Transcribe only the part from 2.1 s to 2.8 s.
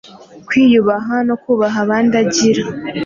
agira.